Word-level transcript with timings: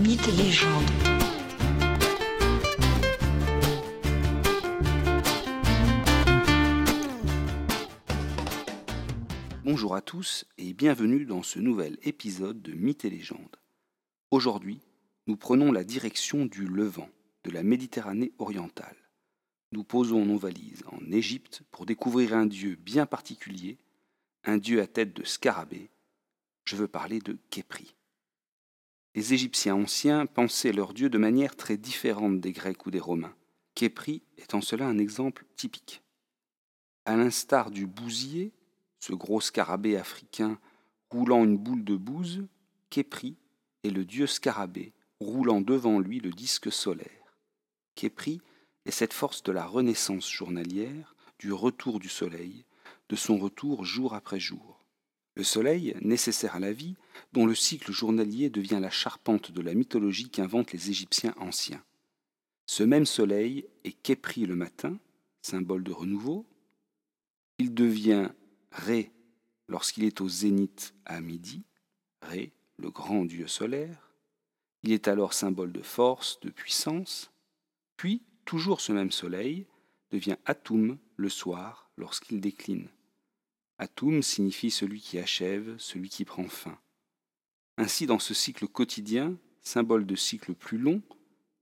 Mythes 0.00 0.28
et 0.28 0.32
légendes. 0.32 0.90
Bonjour 9.62 9.94
à 9.94 10.00
tous 10.00 10.46
et 10.56 10.72
bienvenue 10.72 11.26
dans 11.26 11.42
ce 11.42 11.58
nouvel 11.58 11.98
épisode 12.02 12.62
de 12.62 12.72
Mythes 12.72 13.04
et 13.04 13.10
légendes. 13.10 13.38
Aujourd'hui, 14.30 14.80
nous 15.26 15.36
prenons 15.36 15.70
la 15.70 15.84
direction 15.84 16.46
du 16.46 16.66
Levant, 16.66 17.10
de 17.44 17.50
la 17.50 17.62
Méditerranée 17.62 18.32
orientale. 18.38 18.96
Nous 19.72 19.84
posons 19.84 20.24
nos 20.24 20.38
valises 20.38 20.82
en 20.86 21.12
Égypte 21.12 21.62
pour 21.70 21.84
découvrir 21.84 22.34
un 22.34 22.46
dieu 22.46 22.78
bien 22.80 23.04
particulier, 23.04 23.76
un 24.44 24.56
dieu 24.56 24.80
à 24.80 24.86
tête 24.86 25.12
de 25.12 25.24
scarabée. 25.24 25.90
Je 26.64 26.76
veux 26.76 26.88
parler 26.88 27.18
de 27.18 27.36
Képri. 27.50 27.94
Les 29.14 29.34
Égyptiens 29.34 29.74
anciens 29.74 30.26
pensaient 30.26 30.72
leur 30.72 30.94
dieu 30.94 31.10
de 31.10 31.18
manière 31.18 31.56
très 31.56 31.76
différente 31.76 32.40
des 32.40 32.52
Grecs 32.52 32.86
ou 32.86 32.90
des 32.92 33.00
Romains. 33.00 33.34
Képri 33.74 34.22
est 34.38 34.54
en 34.54 34.60
cela 34.60 34.86
un 34.86 34.98
exemple 34.98 35.44
typique. 35.56 36.02
À 37.04 37.16
l'instar 37.16 37.70
du 37.70 37.86
bousier, 37.86 38.52
ce 39.00 39.12
gros 39.12 39.40
scarabée 39.40 39.96
africain 39.96 40.58
roulant 41.10 41.44
une 41.44 41.58
boule 41.58 41.82
de 41.82 41.96
bouse, 41.96 42.46
Képri 42.88 43.36
est 43.82 43.90
le 43.90 44.04
dieu 44.04 44.26
scarabée, 44.26 44.92
roulant 45.18 45.60
devant 45.60 45.98
lui 45.98 46.20
le 46.20 46.30
disque 46.30 46.70
solaire. 46.70 47.36
Képri 47.96 48.40
est 48.84 48.90
cette 48.90 49.12
force 49.12 49.42
de 49.42 49.52
la 49.52 49.66
renaissance 49.66 50.30
journalière, 50.30 51.16
du 51.38 51.52
retour 51.52 51.98
du 51.98 52.08
soleil, 52.08 52.64
de 53.08 53.16
son 53.16 53.38
retour 53.38 53.84
jour 53.84 54.14
après 54.14 54.38
jour. 54.38 54.79
Le 55.36 55.44
soleil, 55.44 55.96
nécessaire 56.00 56.56
à 56.56 56.60
la 56.60 56.72
vie, 56.72 56.96
dont 57.32 57.46
le 57.46 57.54
cycle 57.54 57.92
journalier 57.92 58.50
devient 58.50 58.78
la 58.80 58.90
charpente 58.90 59.52
de 59.52 59.62
la 59.62 59.74
mythologie 59.74 60.30
qu'inventent 60.30 60.72
les 60.72 60.90
Égyptiens 60.90 61.34
anciens. 61.38 61.84
Ce 62.66 62.82
même 62.82 63.06
soleil 63.06 63.66
est 63.84 64.00
Képri 64.02 64.46
le 64.46 64.56
matin, 64.56 64.98
symbole 65.42 65.82
de 65.82 65.92
renouveau. 65.92 66.46
Il 67.58 67.74
devient 67.74 68.28
Ré 68.72 69.12
lorsqu'il 69.68 70.04
est 70.04 70.20
au 70.20 70.28
zénith 70.28 70.94
à 71.04 71.20
midi, 71.20 71.64
Ré, 72.22 72.52
le 72.76 72.90
grand 72.90 73.24
dieu 73.24 73.46
solaire. 73.46 74.14
Il 74.82 74.92
est 74.92 75.08
alors 75.08 75.32
symbole 75.32 75.72
de 75.72 75.82
force, 75.82 76.40
de 76.40 76.50
puissance. 76.50 77.30
Puis, 77.96 78.22
toujours 78.44 78.80
ce 78.80 78.92
même 78.92 79.10
soleil 79.10 79.66
devient 80.10 80.36
Atum 80.44 80.98
le 81.16 81.28
soir 81.28 81.90
lorsqu'il 81.96 82.40
décline. 82.40 82.88
Atum 83.80 84.22
signifie 84.22 84.70
celui 84.70 85.00
qui 85.00 85.18
achève, 85.18 85.74
celui 85.78 86.10
qui 86.10 86.26
prend 86.26 86.46
fin. 86.46 86.78
Ainsi, 87.78 88.04
dans 88.04 88.18
ce 88.18 88.34
cycle 88.34 88.68
quotidien, 88.68 89.38
symbole 89.62 90.04
de 90.04 90.16
cycle 90.16 90.54
plus 90.54 90.76
long, 90.76 91.00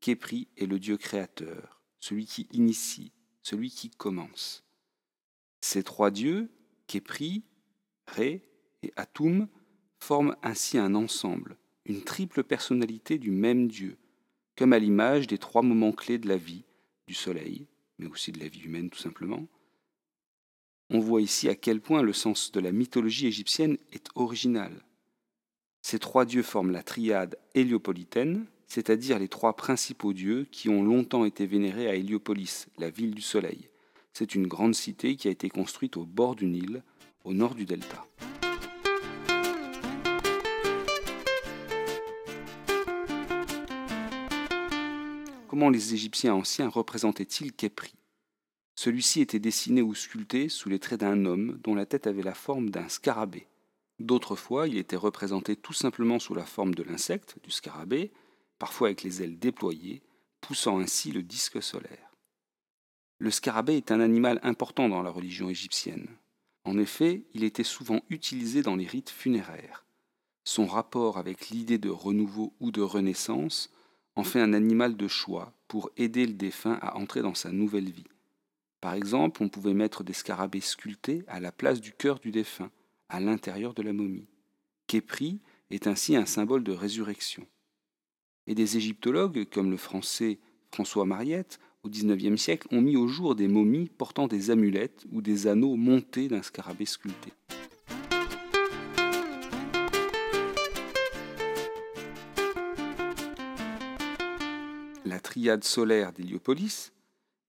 Képri 0.00 0.46
est 0.58 0.66
le 0.66 0.78
Dieu 0.78 0.98
créateur, 0.98 1.80
celui 2.00 2.26
qui 2.26 2.48
initie, 2.52 3.12
celui 3.40 3.70
qui 3.70 3.88
commence. 3.88 4.62
Ces 5.62 5.82
trois 5.82 6.10
dieux, 6.10 6.50
Képri, 6.86 7.44
Ré 8.06 8.46
et 8.82 8.92
Atum, 8.96 9.48
forment 9.98 10.36
ainsi 10.42 10.76
un 10.76 10.94
ensemble, 10.94 11.56
une 11.86 12.02
triple 12.02 12.44
personnalité 12.44 13.16
du 13.16 13.30
même 13.30 13.68
Dieu, 13.68 13.96
comme 14.54 14.74
à 14.74 14.78
l'image 14.78 15.28
des 15.28 15.38
trois 15.38 15.62
moments 15.62 15.92
clés 15.92 16.18
de 16.18 16.28
la 16.28 16.36
vie, 16.36 16.66
du 17.06 17.14
soleil, 17.14 17.68
mais 17.98 18.06
aussi 18.06 18.32
de 18.32 18.40
la 18.40 18.48
vie 18.48 18.60
humaine 18.60 18.90
tout 18.90 18.98
simplement, 18.98 19.48
on 20.92 21.00
voit 21.00 21.22
ici 21.22 21.48
à 21.48 21.54
quel 21.54 21.80
point 21.80 22.02
le 22.02 22.12
sens 22.12 22.52
de 22.52 22.60
la 22.60 22.70
mythologie 22.70 23.26
égyptienne 23.26 23.78
est 23.92 24.06
original. 24.14 24.72
Ces 25.80 25.98
trois 25.98 26.26
dieux 26.26 26.42
forment 26.42 26.70
la 26.70 26.82
triade 26.82 27.38
héliopolitaine, 27.54 28.44
c'est-à-dire 28.66 29.18
les 29.18 29.28
trois 29.28 29.56
principaux 29.56 30.12
dieux 30.12 30.46
qui 30.52 30.68
ont 30.68 30.82
longtemps 30.82 31.24
été 31.24 31.46
vénérés 31.46 31.88
à 31.88 31.94
Héliopolis, 31.94 32.66
la 32.78 32.90
ville 32.90 33.14
du 33.14 33.22
soleil. 33.22 33.68
C'est 34.12 34.34
une 34.34 34.46
grande 34.46 34.74
cité 34.74 35.16
qui 35.16 35.28
a 35.28 35.30
été 35.30 35.48
construite 35.48 35.96
au 35.96 36.04
bord 36.04 36.36
du 36.36 36.46
Nil, 36.46 36.82
au 37.24 37.32
nord 37.32 37.54
du 37.54 37.64
delta. 37.64 38.06
Comment 45.48 45.70
les 45.70 45.94
Égyptiens 45.94 46.34
anciens 46.34 46.68
représentaient-ils 46.68 47.52
Képri 47.52 47.92
celui-ci 48.82 49.20
était 49.20 49.38
dessiné 49.38 49.80
ou 49.80 49.94
sculpté 49.94 50.48
sous 50.48 50.68
les 50.68 50.80
traits 50.80 50.98
d'un 50.98 51.24
homme 51.24 51.56
dont 51.62 51.76
la 51.76 51.86
tête 51.86 52.08
avait 52.08 52.24
la 52.24 52.34
forme 52.34 52.70
d'un 52.70 52.88
scarabée. 52.88 53.46
D'autres 54.00 54.34
fois, 54.34 54.66
il 54.66 54.76
était 54.76 54.96
représenté 54.96 55.54
tout 55.54 55.72
simplement 55.72 56.18
sous 56.18 56.34
la 56.34 56.44
forme 56.44 56.74
de 56.74 56.82
l'insecte, 56.82 57.36
du 57.44 57.52
scarabée, 57.52 58.10
parfois 58.58 58.88
avec 58.88 59.04
les 59.04 59.22
ailes 59.22 59.38
déployées, 59.38 60.02
poussant 60.40 60.80
ainsi 60.80 61.12
le 61.12 61.22
disque 61.22 61.62
solaire. 61.62 62.10
Le 63.18 63.30
scarabée 63.30 63.76
est 63.76 63.92
un 63.92 64.00
animal 64.00 64.40
important 64.42 64.88
dans 64.88 65.02
la 65.02 65.10
religion 65.10 65.48
égyptienne. 65.48 66.08
En 66.64 66.76
effet, 66.76 67.22
il 67.34 67.44
était 67.44 67.62
souvent 67.62 68.00
utilisé 68.10 68.62
dans 68.62 68.74
les 68.74 68.88
rites 68.88 69.10
funéraires. 69.10 69.86
Son 70.42 70.66
rapport 70.66 71.18
avec 71.18 71.50
l'idée 71.50 71.78
de 71.78 71.88
renouveau 71.88 72.52
ou 72.58 72.72
de 72.72 72.82
renaissance 72.82 73.70
en 74.16 74.24
fait 74.24 74.40
un 74.40 74.52
animal 74.52 74.96
de 74.96 75.06
choix 75.06 75.52
pour 75.68 75.92
aider 75.96 76.26
le 76.26 76.34
défunt 76.34 76.80
à 76.82 76.96
entrer 76.96 77.22
dans 77.22 77.34
sa 77.34 77.52
nouvelle 77.52 77.88
vie. 77.88 78.08
Par 78.82 78.94
exemple, 78.94 79.44
on 79.44 79.48
pouvait 79.48 79.74
mettre 79.74 80.02
des 80.02 80.12
scarabées 80.12 80.60
sculptés 80.60 81.22
à 81.28 81.38
la 81.38 81.52
place 81.52 81.80
du 81.80 81.92
cœur 81.92 82.18
du 82.18 82.32
défunt, 82.32 82.72
à 83.08 83.20
l'intérieur 83.20 83.74
de 83.74 83.82
la 83.82 83.92
momie. 83.92 84.26
Képri 84.88 85.40
est 85.70 85.86
ainsi 85.86 86.16
un 86.16 86.26
symbole 86.26 86.64
de 86.64 86.72
résurrection. 86.72 87.46
Et 88.48 88.56
des 88.56 88.76
égyptologues, 88.76 89.44
comme 89.48 89.70
le 89.70 89.76
français 89.76 90.40
François 90.72 91.04
Mariette, 91.04 91.60
au 91.84 91.88
XIXe 91.88 92.42
siècle, 92.42 92.66
ont 92.72 92.80
mis 92.80 92.96
au 92.96 93.06
jour 93.06 93.36
des 93.36 93.46
momies 93.46 93.88
portant 93.88 94.26
des 94.26 94.50
amulettes 94.50 95.06
ou 95.12 95.22
des 95.22 95.46
anneaux 95.46 95.76
montés 95.76 96.26
d'un 96.26 96.42
scarabée 96.42 96.84
sculpté. 96.84 97.32
La 105.04 105.20
triade 105.20 105.62
solaire 105.62 106.12
d'Héliopolis, 106.12 106.92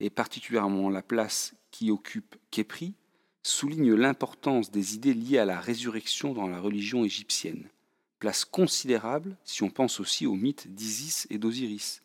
et 0.04 0.10
particulièrement 0.10 0.90
la 0.90 1.02
place 1.02 1.56
qui 1.72 1.90
occupe 1.90 2.36
Képri, 2.52 2.94
souligne 3.42 3.94
l'importance 3.94 4.70
des 4.70 4.96
idées 4.96 5.14
liées 5.14 5.38
à 5.38 5.46
la 5.46 5.62
résurrection 5.62 6.34
dans 6.34 6.50
la 6.50 6.60
religion 6.60 7.06
égyptienne. 7.06 7.70
Place 8.20 8.44
considérable 8.44 9.38
si 9.46 9.64
on 9.64 9.70
pense 9.70 10.02
aussi 10.02 10.26
au 10.28 10.36
mythe 10.36 10.68
d'Isis 10.68 11.26
et 11.30 11.38
d'Osiris. 11.38 12.04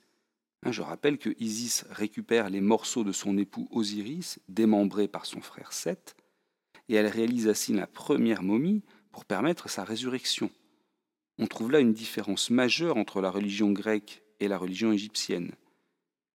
Hein, 0.62 0.70
je 0.70 0.82
rappelle 0.82 1.18
que 1.18 1.34
Isis 1.40 1.86
récupère 1.90 2.50
les 2.50 2.60
morceaux 2.60 3.02
de 3.02 3.10
son 3.10 3.36
époux 3.36 3.66
Osiris, 3.72 4.38
démembrés 4.48 5.08
par 5.08 5.26
son 5.26 5.40
frère 5.40 5.72
Seth, 5.72 6.14
et 6.88 6.94
elle 6.94 7.08
réalise 7.08 7.48
ainsi 7.48 7.72
la 7.72 7.88
première 7.88 8.44
momie 8.44 8.82
pour 9.10 9.24
permettre 9.24 9.68
sa 9.68 9.82
résurrection. 9.82 10.50
On 11.36 11.48
trouve 11.48 11.72
là 11.72 11.80
une 11.80 11.94
différence 11.94 12.50
majeure 12.50 12.96
entre 12.96 13.20
la 13.20 13.32
religion 13.32 13.72
grecque 13.72 14.22
et 14.38 14.46
la 14.46 14.56
religion 14.56 14.92
égyptienne 14.92 15.50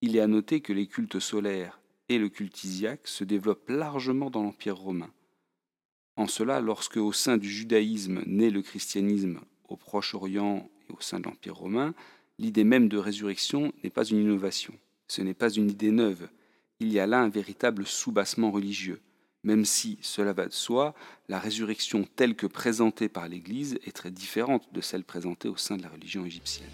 il 0.03 0.17
est 0.17 0.19
à 0.19 0.27
noter 0.27 0.59
que 0.59 0.73
les 0.73 0.85
cultes 0.85 1.21
solaires 1.21 1.79
et 2.09 2.17
le 2.17 2.27
culte 2.27 2.65
isiaque 2.65 3.07
se 3.07 3.23
développent 3.23 3.69
largement 3.69 4.29
dans 4.29 4.43
l'Empire 4.43 4.75
romain. 4.75 5.09
En 6.17 6.27
cela, 6.27 6.59
lorsque 6.59 6.97
au 6.97 7.13
sein 7.13 7.37
du 7.37 7.49
judaïsme 7.49 8.21
naît 8.25 8.49
le 8.49 8.61
christianisme 8.61 9.39
au 9.69 9.77
Proche-Orient 9.77 10.69
et 10.89 10.91
au 10.91 10.99
sein 10.99 11.21
de 11.21 11.23
l'Empire 11.23 11.55
romain, 11.55 11.93
l'idée 12.37 12.65
même 12.65 12.89
de 12.89 12.97
résurrection 12.97 13.71
n'est 13.81 13.89
pas 13.89 14.03
une 14.03 14.19
innovation, 14.19 14.73
ce 15.07 15.21
n'est 15.21 15.33
pas 15.33 15.49
une 15.49 15.71
idée 15.71 15.91
neuve, 15.91 16.27
il 16.81 16.91
y 16.91 16.99
a 16.99 17.07
là 17.07 17.21
un 17.21 17.29
véritable 17.29 17.85
soubassement 17.85 18.51
religieux, 18.51 18.99
même 19.43 19.63
si, 19.63 19.99
cela 20.01 20.33
va 20.33 20.47
de 20.47 20.51
soi, 20.51 20.95
la 21.29 21.39
résurrection 21.39 22.05
telle 22.17 22.35
que 22.35 22.47
présentée 22.47 23.07
par 23.07 23.29
l'Église 23.29 23.79
est 23.85 23.95
très 23.95 24.11
différente 24.11 24.67
de 24.73 24.81
celle 24.81 25.05
présentée 25.05 25.47
au 25.47 25.55
sein 25.55 25.77
de 25.77 25.83
la 25.83 25.89
religion 25.89 26.25
égyptienne. 26.25 26.67